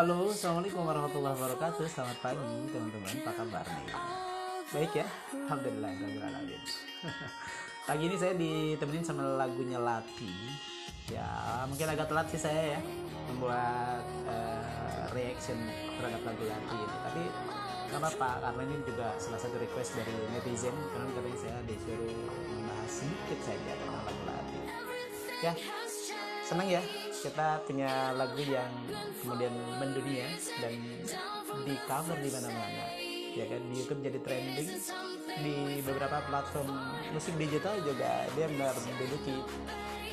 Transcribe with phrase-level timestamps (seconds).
[0.00, 1.84] Halo, Assalamualaikum warahmatullahi wabarakatuh.
[1.84, 3.92] Selamat pagi teman-teman, apa kabar nih?
[4.72, 5.06] Baik ya?
[5.44, 6.40] Alhamdulillah, Alhamdulillah
[7.92, 10.32] Pagi ini saya ditemenin sama lagunya Lati.
[11.12, 11.28] Ya,
[11.68, 12.80] mungkin agak telat sih saya ya
[13.28, 16.96] Membuat uh, reaction terhadap lagu Lati ini.
[17.04, 17.22] Tapi
[17.92, 20.72] gak apa-apa, karena ini juga salah satu request dari netizen.
[20.96, 22.16] Karena katanya saya disuruh
[22.48, 24.60] membahas sedikit saja tentang lagu Lati.
[25.44, 25.52] Ya,
[26.48, 26.80] senang ya
[27.20, 28.72] kita punya lagu yang
[29.20, 30.26] kemudian mendunia
[30.60, 30.74] dan
[31.64, 32.86] di cover di mana-mana.
[33.30, 34.68] Ya kan di YouTube jadi trending.
[35.40, 35.56] Di
[35.86, 36.68] beberapa platform
[37.14, 39.36] musik digital juga dia benar menduduki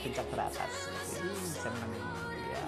[0.03, 0.73] puncak teratas.
[1.15, 1.91] Jadi senang
[2.51, 2.65] ya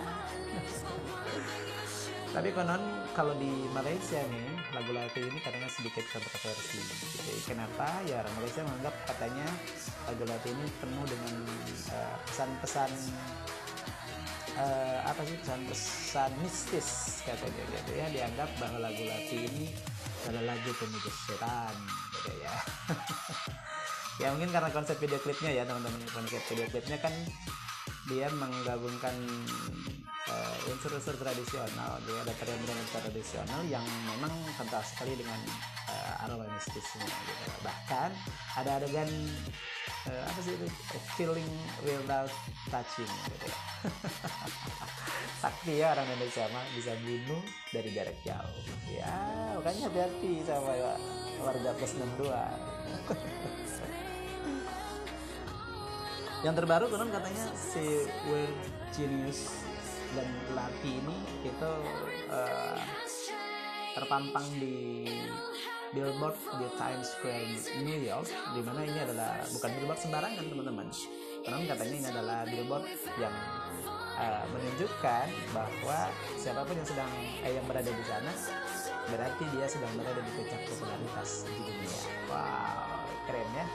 [2.29, 2.77] tapi konon
[3.17, 6.77] kalau di Malaysia nih lagu lagu ini katanya sedikit kontroversi.
[7.25, 7.89] Jadi kenapa?
[8.05, 9.47] Ya orang Malaysia menganggap katanya
[10.05, 11.33] lagu lagu ini penuh dengan
[11.89, 12.91] uh, pesan-pesan
[14.59, 19.71] uh, apa sih pesan-pesan mistis katanya gitu ya dianggap bahwa lagu lagu ini
[20.27, 21.75] adalah lagu pemuja setan
[22.19, 22.55] gitu ya.
[24.19, 26.03] Ya mungkin karena konsep video klipnya ya teman-teman.
[26.11, 27.15] Konsep video klipnya kan
[28.11, 29.15] dia menggabungkan
[30.27, 32.03] uh, unsur-unsur tradisional.
[32.03, 35.39] Dia ada tarian-tarian tradisional yang memang kental sekali dengan
[35.87, 37.63] uh, aroma mistisnya gitu.
[37.63, 38.11] bahkan
[38.59, 39.07] ada adegan
[40.07, 40.67] uh, apa sih itu?
[41.19, 41.51] Feeling
[41.83, 42.31] without
[42.71, 43.47] touching gitu.
[43.49, 43.57] Ya
[45.43, 47.41] sakti ya orang Indonesia mah bisa bunuh
[47.75, 48.63] dari jarak jauh.
[48.87, 49.11] Ya
[49.59, 50.71] makanya hati-hati sama
[51.43, 52.29] warga plus 62
[56.39, 58.55] yang terbaru konon katanya si Weird
[58.95, 59.59] Genius
[60.15, 60.23] dan
[60.55, 61.71] Lati ini itu
[62.31, 62.79] uh,
[63.91, 65.03] terpampang di
[65.91, 67.45] billboard di Times Square
[67.81, 70.87] New York di mana ini adalah bukan billboard sembarangan teman-teman.
[71.45, 72.85] Konon katanya ini adalah billboard
[73.17, 73.35] yang
[74.19, 75.99] uh, menunjukkan bahwa
[76.37, 78.31] siapa pun yang sedang eh, yang berada di sana
[79.09, 82.01] berarti dia sedang berada di puncak popularitas di dunia.
[82.29, 82.99] Wow
[83.29, 83.65] keren ya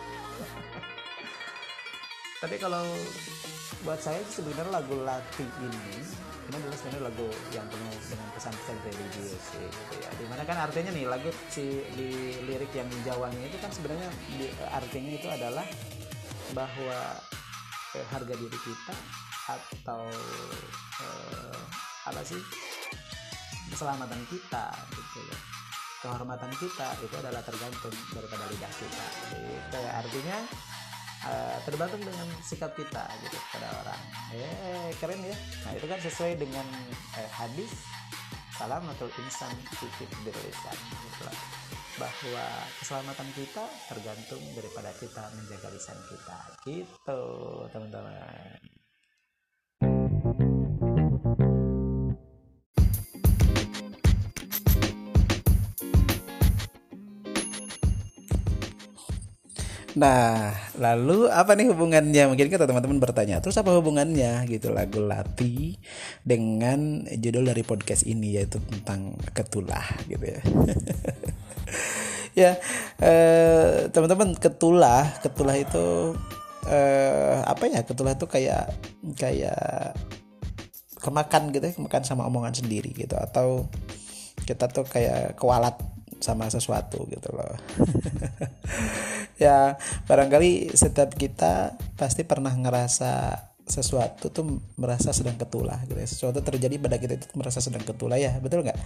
[2.45, 2.85] tapi kalau
[3.89, 5.97] buat saya sebenarnya lagu Lati ini
[6.45, 10.13] ini adalah sebenarnya lagu yang penuh dengan pesan-pesan religius gitu ya.
[10.13, 14.13] Di mana kan artinya nih lagu si di lirik yang Jawanya itu kan sebenarnya
[14.77, 15.65] artinya itu adalah
[16.53, 16.99] bahwa
[17.97, 18.97] eh, harga diri kita
[19.49, 20.05] atau
[21.01, 21.61] eh,
[22.05, 22.41] apa sih
[23.73, 25.39] keselamatan kita gitu ya.
[26.05, 30.39] Kehormatan kita itu adalah tergantung daripada lidah kita jadi kayak artinya
[31.27, 34.01] uh, tergantung dengan sikap kita gitu pada orang.
[34.37, 35.37] Eh keren ya.
[35.69, 36.67] Nah itu kan sesuai dengan
[37.19, 37.73] eh, hadis
[38.55, 41.27] salam atau insan fikir berlisan gitu
[41.95, 42.47] bahwa
[42.83, 46.39] keselamatan kita tergantung daripada kita menjaga lisan kita.
[46.67, 47.23] Gitu
[47.71, 48.74] teman-teman
[59.95, 62.27] Nah, lalu apa nih hubungannya?
[62.27, 65.79] Mungkin kata teman-teman bertanya, terus apa hubungannya gitu lagu Lati
[66.27, 70.41] dengan judul dari podcast ini yaitu tentang ketulah gitu ya.
[72.43, 72.51] ya,
[72.99, 76.19] eh, teman-teman ketulah, ketulah itu
[76.67, 77.87] eh, apa ya?
[77.87, 78.75] Ketulah itu kayak
[79.15, 79.95] kayak
[80.99, 83.71] kemakan gitu ya, kemakan sama omongan sendiri gitu atau
[84.43, 85.79] kita tuh kayak kewalat
[86.25, 87.53] sama sesuatu gitu loh
[89.41, 89.75] ya
[90.07, 93.13] barangkali setiap kita pasti pernah ngerasa
[93.65, 96.05] sesuatu tuh merasa sedang ketulah gitu ya.
[96.05, 98.77] Sesuatu terjadi pada kita itu merasa sedang ketulah ya betul nggak?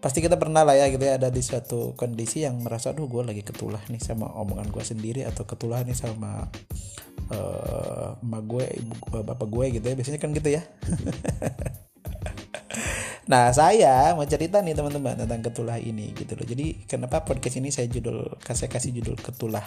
[0.00, 3.22] Pasti kita pernah lah ya gitu ya ada di suatu kondisi yang merasa aduh gue
[3.28, 6.48] lagi ketulah nih sama omongan gue sendiri atau ketulah nih sama
[7.28, 9.94] uh, emak gue ibu gue bapak gue gitu ya.
[10.00, 10.64] Biasanya kan gitu ya
[13.32, 16.44] Nah saya mau cerita nih teman-teman tentang ketulah ini gitu loh.
[16.44, 19.64] Jadi kenapa podcast ini saya judul kasih kasih judul ketulah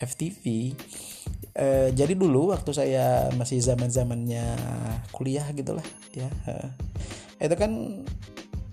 [0.00, 0.40] FTV.
[0.48, 0.72] E,
[1.52, 4.56] eh, jadi dulu waktu saya masih zaman zamannya
[5.12, 5.84] kuliah gitulah
[6.16, 6.32] ya.
[6.48, 7.72] E, itu kan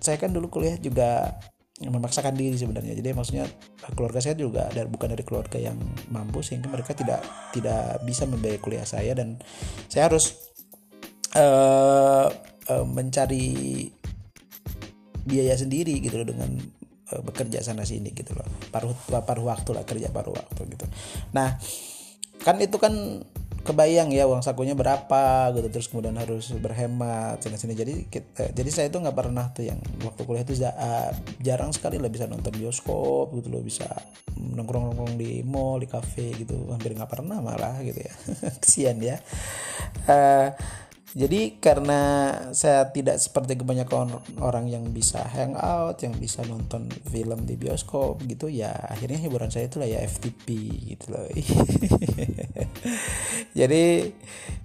[0.00, 1.36] saya kan dulu kuliah juga
[1.84, 2.96] memaksakan diri sebenarnya.
[2.96, 3.44] Jadi maksudnya
[3.92, 5.76] keluarga saya juga dari bukan dari keluarga yang
[6.08, 7.20] mampu sehingga mereka tidak
[7.52, 9.36] tidak bisa membayar kuliah saya dan
[9.92, 10.40] saya harus
[11.36, 12.32] uh,
[12.66, 13.86] mencari
[15.26, 16.56] biaya sendiri gitu loh dengan
[17.12, 18.46] uh, bekerja sana sini gitu loh.
[18.72, 20.86] Paruh paruh waktu lah kerja paruh waktu gitu.
[21.34, 21.58] Nah
[22.40, 22.94] kan itu kan
[23.66, 28.70] kebayang ya uang sakunya berapa gitu terus kemudian harus berhemat sana sini jadi kita, jadi
[28.70, 30.54] saya itu nggak pernah tuh yang waktu kuliah itu
[31.42, 33.90] jarang sekali lah bisa nonton bioskop gitu loh bisa
[34.38, 36.68] nongkrong nongkrong di mall di cafe gitu.
[36.70, 38.12] Hampir nggak pernah malah gitu ya.
[38.62, 39.18] Kesian ya.
[40.06, 40.52] Uh,
[41.14, 42.00] jadi karena
[42.50, 48.50] saya tidak seperti kebanyakan orang yang bisa hangout, yang bisa nonton film di bioskop gitu
[48.50, 50.58] ya, akhirnya hiburan saya itulah ya FTP
[50.96, 51.22] gitu loh.
[53.58, 53.84] Jadi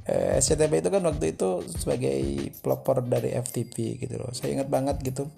[0.10, 2.18] eh, SCTV itu kan waktu itu sebagai
[2.66, 4.34] pelopor dari FTP gitu loh.
[4.34, 5.30] Saya ingat banget gitu.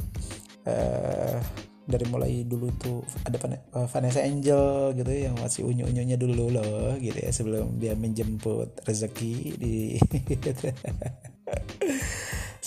[0.64, 1.38] Eh,
[1.84, 6.96] dari mulai dulu tuh ada eh, Vanessa Angel gitu yang masih unyu unyunya dulu loh
[7.00, 10.00] gitu ya sebelum dia menjemput rezeki di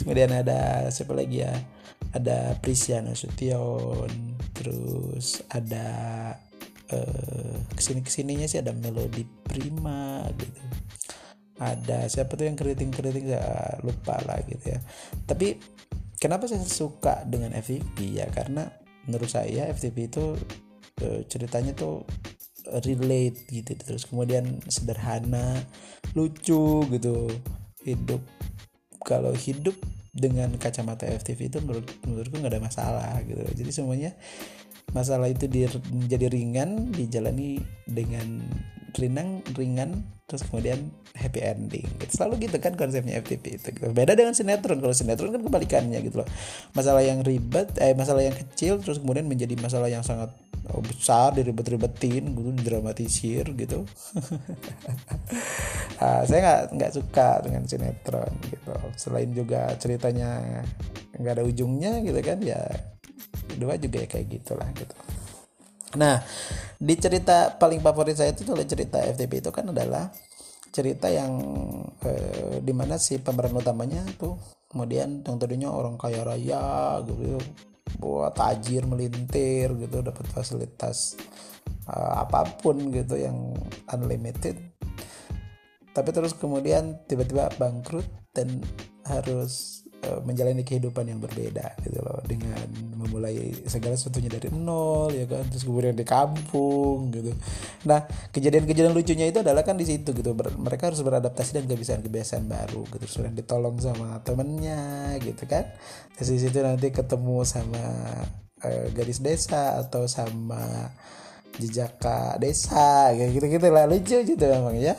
[0.07, 1.53] kemudian ada siapa lagi ya?
[2.13, 5.89] Ada Prisiana Sution terus ada
[6.95, 10.63] uh, ke sini ke sininya sih ada Melody Prima gitu.
[11.57, 14.79] Ada siapa tuh yang keriting keriting saya lupa lah gitu ya.
[15.25, 15.57] Tapi
[16.21, 18.29] kenapa saya suka dengan FVP ya?
[18.29, 18.69] Karena
[19.07, 20.35] menurut saya FTP itu
[21.03, 22.07] uh, ceritanya tuh
[22.83, 23.73] relate gitu.
[23.79, 25.63] Terus kemudian sederhana
[26.15, 27.31] lucu gitu.
[27.87, 28.23] Hidup
[29.07, 29.79] kalau hidup
[30.11, 33.43] dengan kacamata FTV itu menurut menurutku nggak ada masalah gitu.
[33.55, 34.11] Jadi semuanya
[34.91, 38.43] masalah itu di, menjadi ringan dijalani dengan
[38.95, 41.87] ringan ringan terus kemudian happy ending.
[42.03, 42.19] Gitu.
[42.19, 43.69] selalu gitu kan konsepnya FTP itu.
[43.73, 43.91] Gitu.
[43.95, 44.83] beda dengan sinetron.
[44.83, 46.29] Kalau sinetron kan kebalikannya gitu loh.
[46.75, 50.35] Masalah yang ribet eh masalah yang kecil terus kemudian menjadi masalah yang sangat
[50.75, 53.87] oh, besar diribet-ribetin gitu dramatisir gitu.
[56.03, 58.75] Nah, saya nggak nggak suka dengan sinetron gitu.
[58.99, 60.63] Selain juga ceritanya
[61.17, 62.61] nggak ada ujungnya gitu kan ya
[63.57, 64.97] kedua juga ya kayak gitulah gitu
[65.97, 66.21] Nah,
[66.77, 70.13] di cerita paling favorit saya itu adalah cerita FTP itu kan adalah
[70.69, 71.33] cerita yang
[72.05, 74.37] eh, di mana si pemeran utamanya tuh
[74.69, 77.41] kemudian yang tadinya orang kaya raya gitu
[77.97, 81.17] buat tajir melintir gitu dapat fasilitas
[81.89, 83.55] uh, apa pun gitu yang
[83.95, 84.59] unlimited.
[85.97, 88.05] Tapi terus kemudian tiba-tiba bangkrut
[88.37, 88.61] dan
[89.09, 89.86] harus
[90.25, 92.21] menjalani kehidupan yang berbeda gitu loh.
[92.25, 92.67] Dengan
[92.97, 95.45] memulai segala sesuatunya dari nol ya kan?
[95.51, 97.35] Terus kemudian di kampung gitu.
[97.89, 100.33] Nah kejadian-kejadian lucunya itu adalah kan di situ gitu.
[100.37, 103.07] Mereka harus beradaptasi dan kebiasaan-kebiasaan baru gitu.
[103.21, 105.71] Sudah ditolong sama temennya gitu kan?
[106.17, 107.85] Terus di situ nanti ketemu sama
[108.65, 110.91] uh, gadis desa atau sama
[111.57, 113.89] jejaka desa kayak gitu gitu lah.
[113.89, 114.95] Lucu gitu memang ya.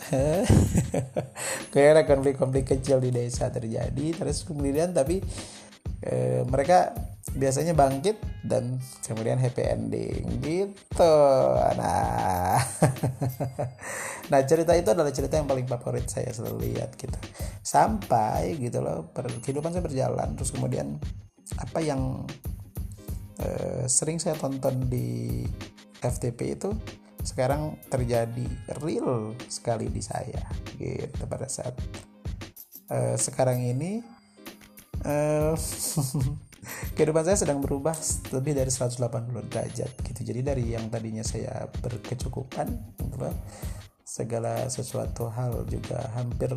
[1.73, 5.21] Kayak ada konflik-konflik kecil di desa terjadi terus kemudian tapi
[6.01, 6.93] e, mereka
[7.37, 11.17] biasanya bangkit dan kemudian happy ending gitu.
[11.77, 12.57] Nah
[14.31, 17.17] nah cerita itu adalah cerita yang paling favorit saya selalu lihat gitu.
[17.61, 19.13] Sampai gitu loh
[19.45, 20.97] kehidupan saya berjalan terus kemudian
[21.61, 22.25] apa yang
[23.37, 23.47] e,
[23.85, 25.45] sering saya tonton di
[26.01, 26.69] FTP itu
[27.23, 28.47] sekarang terjadi
[28.79, 30.47] real sekali di saya
[30.79, 31.75] gitu pada saat
[32.87, 33.99] uh, sekarang ini
[35.03, 35.55] uh,
[36.95, 37.95] kehidupan saya sedang berubah
[38.31, 38.99] lebih dari 180
[39.51, 40.21] derajat gitu.
[40.23, 42.67] Jadi dari yang tadinya saya berkecukupan
[42.99, 43.29] gitu
[44.07, 46.49] segala sesuatu hal juga hampir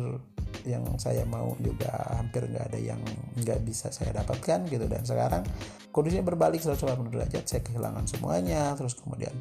[0.65, 3.01] yang saya mau juga hampir nggak ada yang
[3.37, 4.85] nggak bisa saya dapatkan gitu.
[4.85, 5.43] Dan sekarang
[5.89, 8.73] kondisinya berbalik 180 derajat saya kehilangan semuanya.
[8.77, 9.33] Terus kemudian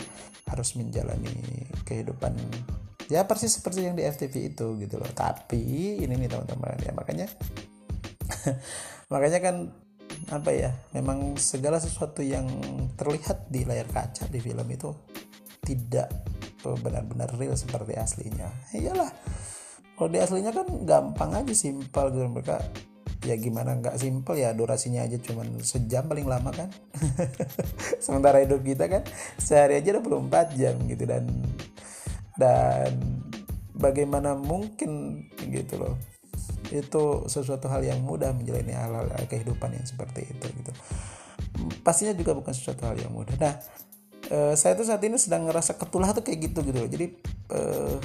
[0.48, 2.34] harus menjalani kehidupan
[3.10, 5.10] ya persis seperti yang di FTV itu gitu loh.
[5.12, 7.26] Tapi ini nih teman-teman ya makanya
[9.12, 9.56] makanya kan
[10.30, 12.46] apa ya memang segala sesuatu yang
[12.94, 14.92] terlihat di layar kaca di film itu
[15.64, 16.10] tidak
[16.60, 18.52] benar-benar real seperti aslinya.
[18.76, 19.10] Iyalah
[20.00, 22.24] kalau di aslinya kan gampang aja simpel gitu.
[22.24, 22.56] Mereka
[23.20, 26.72] ya gimana nggak simpel ya durasinya aja cuman sejam paling lama kan.
[28.04, 29.04] Sementara hidup kita kan
[29.36, 31.04] sehari aja 24 jam gitu.
[31.04, 31.28] Dan
[32.40, 32.96] dan
[33.76, 36.00] bagaimana mungkin gitu loh.
[36.72, 40.72] Itu sesuatu hal yang mudah menjalani hal-hal kehidupan yang seperti itu gitu.
[41.84, 43.36] Pastinya juga bukan sesuatu hal yang mudah.
[43.36, 43.52] Nah
[44.32, 46.88] uh, saya tuh saat ini sedang ngerasa ketulah tuh kayak gitu gitu loh.
[46.88, 47.06] Jadi
[47.52, 48.00] uh,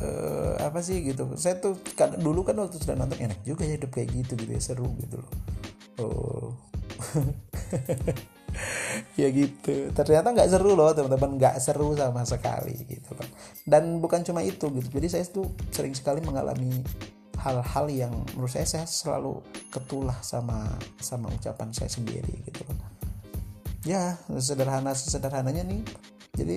[0.00, 1.36] uh, apa sih gitu.
[1.36, 4.50] Saya tuh kan dulu kan waktu sudah nonton enak juga ya hidup kayak gitu gitu
[4.50, 5.32] ya seru gitu loh.
[6.00, 6.48] Oh.
[9.14, 9.94] Ya gitu.
[9.94, 11.38] Ternyata nggak seru loh teman-teman.
[11.38, 13.28] Nggak seru sama sekali gitu loh.
[13.62, 14.88] Dan bukan cuma itu gitu.
[14.90, 16.82] Jadi saya tuh sering sekali mengalami
[17.40, 19.40] hal-hal yang menurut saya saya selalu
[19.72, 20.66] ketulah sama
[21.00, 22.76] sama ucapan saya sendiri gitu loh.
[23.86, 25.82] Ya sederhana sederhananya nih.
[26.36, 26.56] Jadi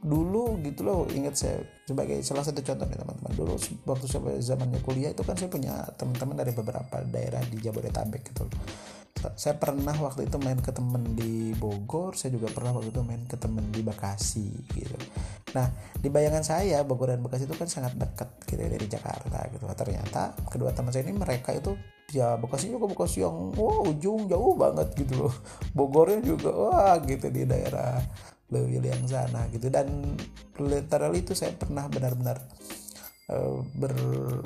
[0.00, 1.60] dulu gitu loh ingat saya
[1.90, 3.32] sebagai salah satu contoh nih teman-teman.
[3.34, 3.54] Dulu
[3.90, 8.46] waktu saya zamannya kuliah itu kan saya punya teman-teman dari beberapa daerah di Jabodetabek gitu
[9.36, 13.20] saya pernah waktu itu main ke temen di Bogor saya juga pernah waktu itu main
[13.28, 14.96] ke temen di Bekasi gitu.
[15.52, 15.68] Nah
[16.00, 19.64] di bayangan saya Bogor dan Bekasi itu kan sangat dekat gitu ya dari Jakarta gitu.
[19.68, 21.76] Ternyata kedua teman saya ini mereka itu
[22.16, 25.34] ya Bekasi juga Bekasi yang wah ujung jauh banget gitu loh.
[25.76, 28.00] Bogornya juga wah gitu di daerah
[28.50, 29.70] Lewil yang sana gitu.
[29.70, 30.18] Dan
[30.58, 32.42] literally itu saya pernah benar-benar
[33.30, 33.94] Eh, ber,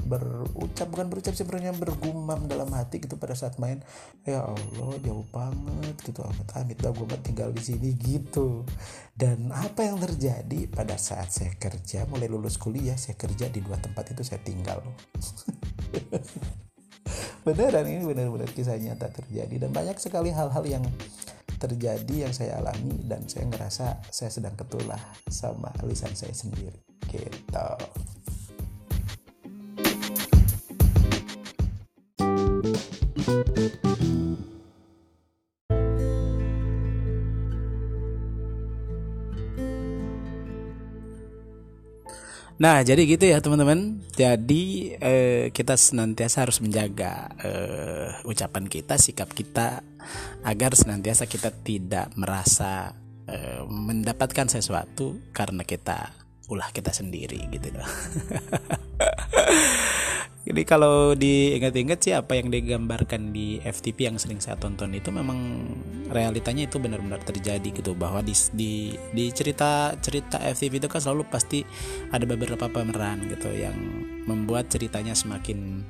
[0.04, 3.80] berucap bukan berucap sebenarnya bergumam dalam hati gitu pada saat main.
[4.28, 8.68] Ya Allah jauh banget gitu amit amit dah gue tinggal di sini gitu.
[9.16, 13.80] Dan apa yang terjadi pada saat saya kerja mulai lulus kuliah saya kerja di dua
[13.80, 14.84] tempat itu saya tinggal
[17.44, 20.84] beneran ini benar-benar kisah nyata terjadi dan banyak sekali hal-hal yang
[21.60, 26.80] terjadi yang saya alami dan saya ngerasa saya sedang ketulah sama lisan saya sendiri.
[27.08, 27.62] Gitu
[42.54, 43.98] Nah, jadi gitu ya teman-teman.
[44.14, 49.82] Jadi eh, kita senantiasa harus menjaga eh, ucapan kita, sikap kita
[50.46, 52.94] agar senantiasa kita tidak merasa
[53.26, 56.14] eh, mendapatkan sesuatu karena kita
[56.46, 57.88] ulah kita sendiri gitu loh.
[60.44, 65.64] Jadi kalau diingat-ingat sih apa yang digambarkan di FTP yang sering saya tonton itu memang
[66.12, 67.96] realitanya itu benar-benar terjadi gitu.
[67.96, 68.36] Bahwa di
[68.92, 71.64] di cerita cerita FTP itu kan selalu pasti
[72.12, 73.76] ada beberapa pemeran gitu yang
[74.28, 75.80] membuat ceritanya semakin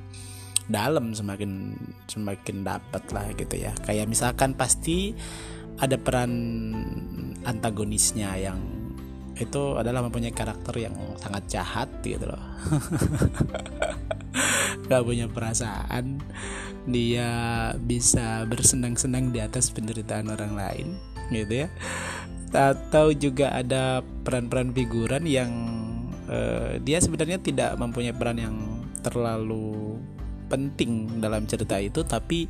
[0.71, 1.75] dalam semakin
[2.07, 3.75] semakin dapat lah gitu ya.
[3.83, 5.11] Kayak misalkan pasti
[5.83, 6.31] ada peran
[7.43, 8.59] antagonisnya yang
[9.35, 12.39] itu adalah mempunyai karakter yang sangat jahat gitu loh
[14.89, 16.21] gak punya perasaan
[16.85, 17.29] dia
[17.81, 20.87] bisa bersenang-senang di atas penderitaan orang lain
[21.33, 21.67] gitu ya
[22.53, 25.51] atau juga ada peran-peran figuran yang
[26.29, 28.55] uh, dia sebenarnya tidak mempunyai peran yang
[29.01, 29.97] terlalu
[30.47, 32.47] penting dalam cerita itu tapi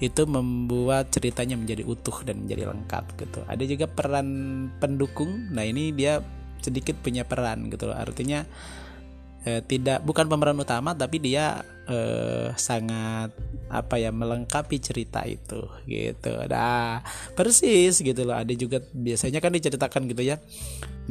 [0.00, 3.40] itu membuat ceritanya menjadi utuh dan menjadi lengkap gitu.
[3.44, 4.28] Ada juga peran
[4.80, 5.52] pendukung.
[5.52, 6.24] Nah, ini dia
[6.64, 8.48] sedikit punya peran gitu Artinya
[9.44, 13.32] eh, tidak bukan pemeran utama tapi dia eh, sangat
[13.70, 16.32] apa ya melengkapi cerita itu gitu.
[16.50, 17.00] Nah
[17.38, 18.36] persis gitu loh.
[18.36, 20.36] Ada juga biasanya kan diceritakan gitu ya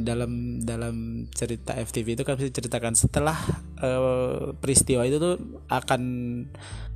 [0.00, 3.36] dalam dalam cerita FTV itu kan diceritakan setelah
[3.80, 5.36] eh, peristiwa itu tuh
[5.68, 6.02] akan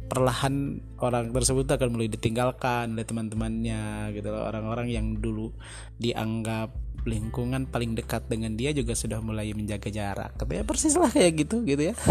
[0.04, 4.44] perlahan orang tersebut akan mulai ditinggalkan oleh teman-temannya gitu loh.
[4.46, 5.50] Orang-orang yang dulu
[5.99, 6.70] dianggap
[7.04, 10.40] lingkungan paling dekat dengan dia juga sudah mulai menjaga jarak.
[10.40, 11.94] Katanya persis lah kayak gitu gitu ya.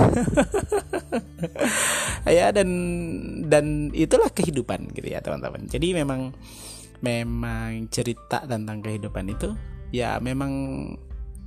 [2.23, 2.69] Ya dan
[3.51, 5.67] dan itulah kehidupan gitu ya teman-teman.
[5.67, 6.31] Jadi memang
[7.03, 9.51] memang cerita tentang kehidupan itu
[9.91, 10.51] ya memang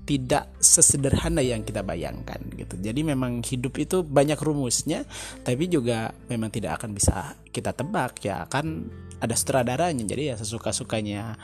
[0.06, 2.78] tidak sesederhana yang kita bayangkan gitu.
[2.78, 5.02] Jadi memang hidup itu banyak rumusnya,
[5.42, 8.86] tapi juga memang tidak akan bisa kita tebak ya kan
[9.18, 10.06] ada sutradaranya.
[10.06, 11.34] Jadi ya sesuka-sukanya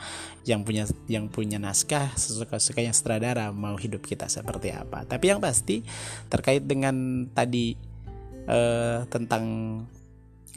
[0.47, 5.03] yang punya yang punya naskah, sesuka-sukanya sutradara mau hidup kita seperti apa.
[5.03, 5.83] Tapi yang pasti
[6.31, 7.75] terkait dengan tadi
[8.47, 9.45] eh, tentang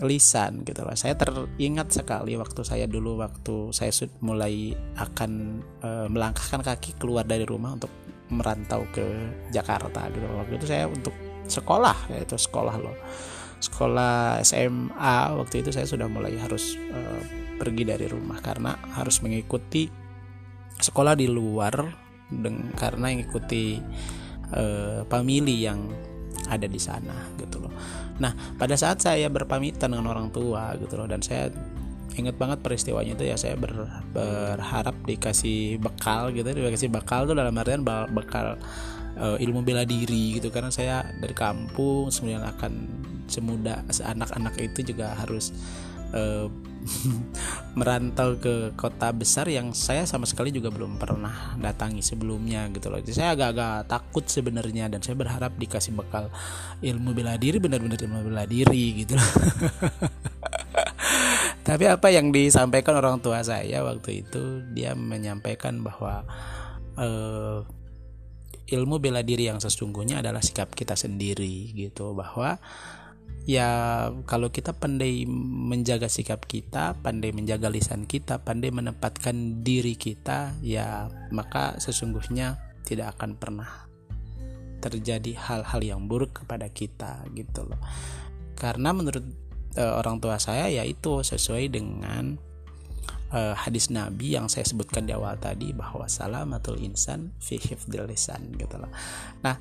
[0.04, 0.92] lisan gitu loh.
[0.92, 3.88] Saya teringat sekali waktu saya dulu waktu saya
[4.20, 7.88] mulai akan e, melangkahkan kaki keluar dari rumah untuk
[8.28, 9.04] merantau ke
[9.48, 10.26] Jakarta gitu.
[10.28, 11.16] Waktu itu saya untuk
[11.48, 12.96] sekolah yaitu sekolah loh.
[13.56, 17.00] Sekolah SMA waktu itu saya sudah mulai harus e,
[17.56, 19.88] pergi dari rumah karena harus mengikuti
[20.76, 21.72] sekolah di luar
[22.28, 23.80] dengan karena mengikuti
[24.52, 24.62] e,
[25.08, 25.88] family yang
[26.46, 27.72] ada di sana gitu loh.
[28.22, 31.52] Nah, pada saat saya berpamitan dengan orang tua gitu loh dan saya
[32.16, 33.76] ingat banget peristiwanya itu ya saya ber,
[34.16, 38.56] berharap dikasih bekal gitu dikasih bekal tuh dalam artian bekal
[39.20, 42.72] uh, ilmu bela diri gitu karena saya dari kampung kemudian akan
[43.28, 45.52] semuda anak-anak itu juga harus
[46.14, 46.46] uh,
[47.78, 53.02] merantau ke kota besar yang saya sama sekali juga belum pernah datangi sebelumnya gitu loh.
[53.02, 56.30] Jadi saya agak-agak takut sebenarnya dan saya berharap dikasih bekal
[56.80, 59.26] ilmu bela diri benar-benar ilmu bela diri gitu loh.
[61.66, 66.22] Tapi apa yang disampaikan orang tua saya waktu itu dia menyampaikan bahwa
[66.94, 67.66] uh,
[68.66, 72.58] ilmu bela diri yang sesungguhnya adalah sikap kita sendiri gitu bahwa
[73.46, 73.68] ya
[74.26, 81.06] kalau kita pandai menjaga sikap kita, pandai menjaga lisan kita, pandai menempatkan diri kita, ya
[81.30, 83.86] maka sesungguhnya tidak akan pernah
[84.82, 87.78] terjadi hal-hal yang buruk kepada kita gitu loh.
[88.58, 89.24] Karena menurut
[89.78, 92.38] uh, orang tua saya yaitu sesuai dengan
[93.30, 98.54] uh, hadis Nabi yang saya sebutkan di awal tadi bahwa salamatul insan fi hifdil lisan
[98.58, 98.90] gitu loh.
[99.42, 99.56] Nah,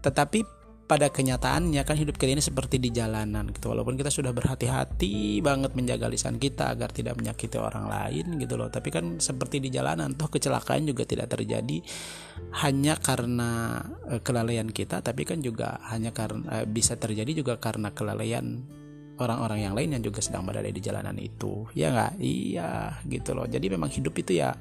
[0.00, 3.72] tetapi pada kenyataannya kan hidup kita ini seperti di jalanan gitu.
[3.72, 8.68] Walaupun kita sudah berhati-hati banget menjaga lisan kita agar tidak menyakiti orang lain gitu loh.
[8.68, 11.80] Tapi kan seperti di jalanan toh kecelakaan juga tidak terjadi
[12.60, 13.80] hanya karena
[14.12, 18.60] uh, kelalaian kita tapi kan juga hanya karena uh, bisa terjadi juga karena kelalaian
[19.16, 21.64] orang-orang yang lain yang juga sedang berada di jalanan itu.
[21.72, 22.12] Ya nggak?
[22.20, 23.48] Iya gitu loh.
[23.48, 24.52] Jadi memang hidup itu ya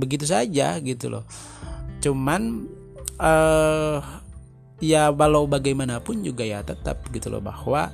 [0.00, 1.28] begitu saja gitu loh.
[2.00, 2.64] Cuman
[3.20, 4.27] uh,
[4.78, 7.90] ya walau bagaimanapun juga ya tetap gitu loh bahwa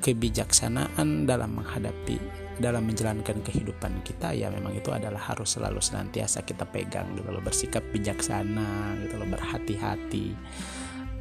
[0.00, 2.20] kebijaksanaan dalam menghadapi
[2.56, 7.44] dalam menjalankan kehidupan kita ya memang itu adalah harus selalu senantiasa kita pegang gitu loh
[7.44, 10.32] bersikap bijaksana gitu loh berhati-hati.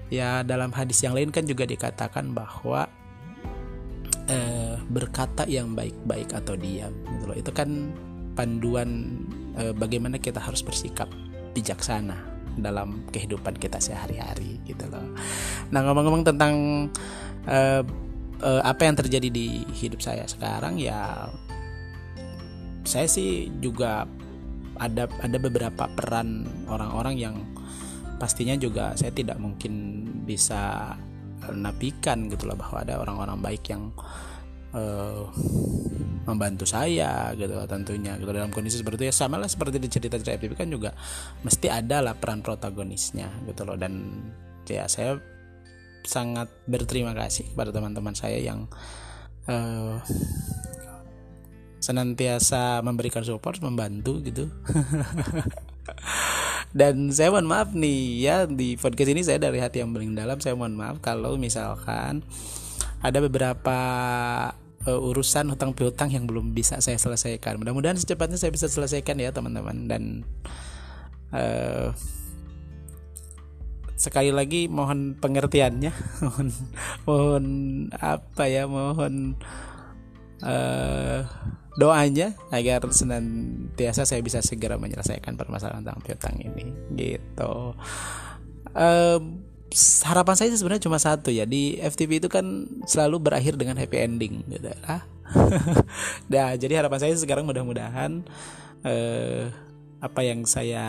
[0.08, 2.88] Ya dalam hadis yang lain kan juga dikatakan bahwa
[4.32, 7.36] eh, berkata yang baik-baik atau diam gitu loh.
[7.36, 7.92] Itu kan
[8.40, 9.20] panduan
[9.60, 11.12] eh, bagaimana kita harus bersikap
[11.52, 15.04] bijaksana dalam kehidupan kita sehari-hari gitu loh.
[15.72, 16.88] Nah ngomong-ngomong tentang
[17.48, 17.82] uh,
[18.42, 21.30] uh, apa yang terjadi di hidup saya sekarang ya
[22.86, 24.06] saya sih juga
[24.78, 27.36] ada ada beberapa peran orang-orang yang
[28.20, 30.94] pastinya juga saya tidak mungkin bisa
[31.54, 33.94] napikan gitu loh bahwa ada orang-orang baik yang
[34.74, 35.30] uh,
[36.26, 39.14] membantu saya gitu tentunya gitu dalam kondisi seperti itu.
[39.14, 40.92] Ya sama lah seperti di cerita cerita FTP kan juga
[41.46, 43.78] mesti ada lah peran protagonisnya gitu loh.
[43.78, 44.26] Dan
[44.66, 45.22] ya saya
[46.06, 48.70] sangat berterima kasih kepada teman-teman saya yang
[49.50, 50.02] uh,
[51.82, 54.50] senantiasa memberikan support membantu gitu.
[56.76, 60.42] Dan saya mohon maaf nih ya di podcast ini saya dari hati yang paling dalam.
[60.42, 62.26] Saya mohon maaf kalau misalkan
[63.00, 63.80] ada beberapa
[64.86, 67.58] uh, urusan hutang piutang yang belum bisa saya selesaikan.
[67.60, 70.04] Mudah-mudahan secepatnya saya bisa selesaikan ya teman-teman dan
[71.34, 71.92] uh,
[73.96, 75.92] sekali lagi mohon pengertiannya,
[76.24, 76.48] mohon
[77.08, 77.46] mohon
[77.98, 79.40] apa ya, mohon
[80.44, 81.26] uh,
[81.76, 87.76] doanya agar senantiasa saya bisa segera menyelesaikan permasalahan hutang piutang ini gitu.
[88.76, 89.20] Uh,
[90.08, 91.44] harapan saya sebenarnya cuma satu ya.
[91.44, 94.72] Di FTV itu kan selalu berakhir dengan happy ending gitu.
[94.88, 95.04] Lah.
[96.32, 98.22] nah jadi harapan saya sekarang mudah-mudahan
[98.86, 99.50] eh,
[100.00, 100.86] apa yang saya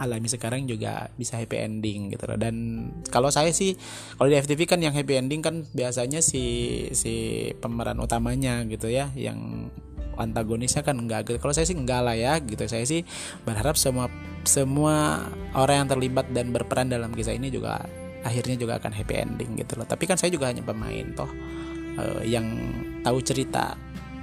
[0.00, 2.40] alami sekarang juga bisa happy ending gitu loh.
[2.40, 3.76] Dan kalau saya sih
[4.16, 9.12] kalau di FTV kan yang happy ending kan biasanya si si pemeran utamanya gitu ya
[9.12, 9.68] yang
[10.16, 11.38] antagonisnya kan enggak gitu.
[11.38, 12.64] Kalau saya sih enggak lah ya gitu.
[12.66, 13.06] Saya sih
[13.44, 14.10] berharap semua
[14.42, 17.84] semua orang yang terlibat dan berperan dalam kisah ini juga
[18.20, 19.86] akhirnya juga akan happy ending gitu loh.
[19.86, 21.30] Tapi kan saya juga hanya pemain toh
[22.00, 22.46] uh, yang
[23.04, 23.76] tahu cerita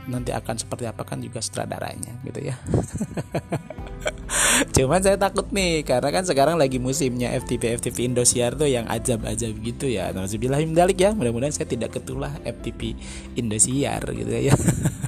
[0.07, 2.55] nanti akan seperti apa kan juga sutradaranya gitu ya.
[4.75, 9.51] Cuman saya takut nih karena kan sekarang lagi musimnya FTV FTV Indosiar tuh yang ajab-ajab
[9.59, 10.15] gitu ya.
[10.15, 11.11] Dalik ya.
[11.11, 12.95] Mudah-mudahan saya tidak ketulah FTV
[13.35, 14.55] Indosiar gitu ya